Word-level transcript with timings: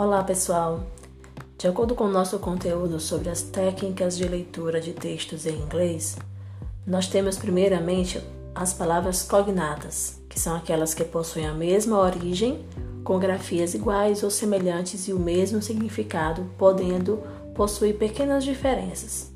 Olá, 0.00 0.22
pessoal! 0.22 0.86
De 1.58 1.66
acordo 1.66 1.92
com 1.96 2.04
o 2.04 2.08
nosso 2.08 2.38
conteúdo 2.38 3.00
sobre 3.00 3.30
as 3.30 3.42
técnicas 3.42 4.16
de 4.16 4.28
leitura 4.28 4.80
de 4.80 4.92
textos 4.92 5.44
em 5.44 5.56
inglês, 5.56 6.16
nós 6.86 7.08
temos 7.08 7.36
primeiramente 7.36 8.22
as 8.54 8.72
palavras 8.72 9.24
cognatas, 9.24 10.22
que 10.28 10.38
são 10.38 10.54
aquelas 10.54 10.94
que 10.94 11.02
possuem 11.02 11.48
a 11.48 11.52
mesma 11.52 11.98
origem, 11.98 12.64
com 13.02 13.18
grafias 13.18 13.74
iguais 13.74 14.22
ou 14.22 14.30
semelhantes 14.30 15.08
e 15.08 15.12
o 15.12 15.18
mesmo 15.18 15.60
significado, 15.60 16.48
podendo 16.56 17.20
possuir 17.52 17.98
pequenas 17.98 18.44
diferenças. 18.44 19.32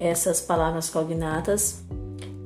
Essas 0.00 0.40
palavras 0.40 0.88
cognatas, 0.88 1.84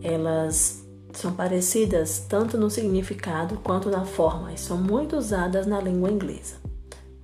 elas 0.03 0.85
são 1.13 1.33
parecidas 1.33 2.27
tanto 2.29 2.59
no 2.59 2.69
significado 2.69 3.61
quanto 3.63 3.91
na 3.91 4.05
forma 4.05 4.53
e 4.53 4.59
são 4.59 4.77
muito 4.77 5.17
usadas 5.17 5.69
na 5.69 5.81
língua 5.81 6.11
inglesa, 6.11 6.66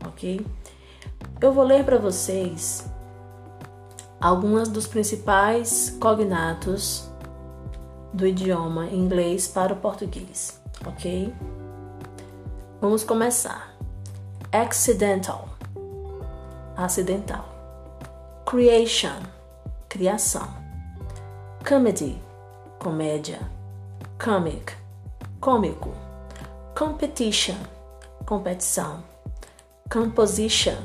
ok? 0.06 0.44
Eu 1.40 1.52
vou 1.52 1.64
ler 1.64 1.84
para 1.84 1.98
vocês 1.98 2.86
algumas 4.20 4.68
dos 4.68 4.86
principais 4.86 5.96
cognatos 6.00 7.10
do 8.12 8.26
idioma 8.26 8.86
inglês 8.86 9.48
para 9.48 9.72
o 9.72 9.76
português, 9.76 10.60
ok? 10.86 11.34
Vamos 12.80 13.04
começar. 13.04 13.74
Accidental, 14.52 15.48
acidental. 16.76 17.48
Creation, 18.44 19.22
criação. 19.88 20.48
Comedy, 21.66 22.20
comédia 22.78 23.38
comic, 24.22 24.72
cômico, 25.40 25.92
competition, 26.78 27.56
competição, 28.24 29.02
composition, 29.92 30.78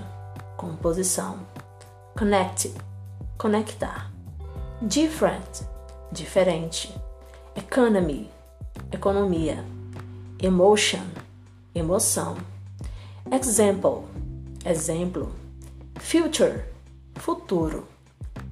composição, 0.57 1.39
connect, 2.17 2.73
conectar, 3.37 4.11
different, 4.81 5.65
diferente, 6.11 6.93
economy, 7.55 8.29
economia, 8.91 9.63
emotion, 10.43 11.05
emoção, 11.73 12.35
example, 13.31 14.03
exemplo, 14.65 15.31
future, 16.01 16.65
futuro, 17.15 17.87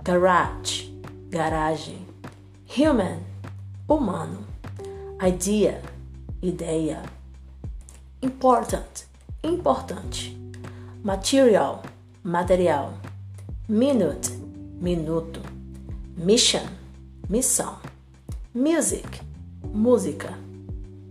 garage, 0.05 0.89
garagem, 1.29 2.07
human, 2.65 3.19
humano 3.89 4.45
idea, 5.21 5.81
ideia. 6.41 7.03
Important, 8.21 9.05
importante. 9.43 10.44
Material, 11.05 11.83
material. 12.23 12.91
Minute, 13.69 14.31
minuto. 14.81 15.39
Mission, 16.17 16.65
missão. 17.29 17.77
Music, 18.55 19.21
música. 19.71 20.35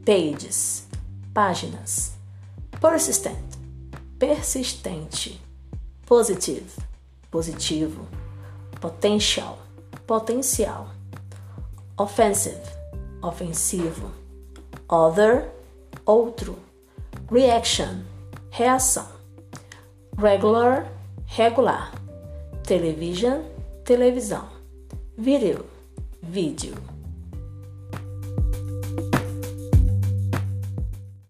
Pages, 0.05 0.89
páginas. 1.33 2.17
Persistent, 2.81 3.39
persistente. 4.19 5.41
Positive, 6.05 6.69
positivo. 7.31 8.09
Potential, 8.81 9.61
potencial. 10.09 10.89
Offensive, 11.97 12.61
ofensivo. 13.22 14.11
Other, 14.89 15.53
outro. 16.05 16.59
Reaction, 17.31 18.03
reação. 18.50 19.14
Regular, 20.17 20.87
regular. 21.37 21.93
Television, 22.62 23.43
televisão. 23.84 24.49
Video, 25.19 25.65
vídeo. 26.22 26.94